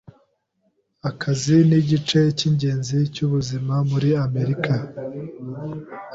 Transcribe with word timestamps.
Akazi 1.09 1.55
nigice 1.69 2.19
cyingenzi 2.37 2.97
cyubuzima 3.13 3.73
muri 3.89 4.09
Amerika. 4.25 4.73